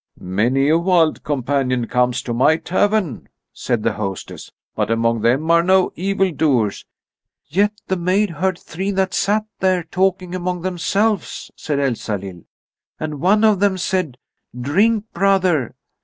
"Many 0.19 0.67
a 0.69 0.79
wild 0.79 1.21
companion 1.21 1.85
comes 1.85 2.23
to 2.23 2.33
my 2.33 2.57
tavern," 2.57 3.29
said 3.53 3.83
the 3.83 3.93
hostess, 3.93 4.51
"but 4.73 4.89
among 4.89 5.21
them 5.21 5.51
are 5.51 5.61
no 5.61 5.91
evildoers." 5.95 6.87
"Yet 7.45 7.73
the 7.87 7.97
maid 7.97 8.31
heard 8.31 8.57
three 8.57 8.89
that 8.93 9.13
sat 9.13 9.45
there 9.59 9.83
talking 9.83 10.33
among 10.33 10.63
themselves," 10.63 11.51
said 11.55 11.77
Elsalill, 11.79 12.45
"and 12.99 13.21
one 13.21 13.43
of 13.43 13.59
them 13.59 13.77
said: 13.77 14.17
'Drink, 14.59 15.05
brother! 15.13 15.75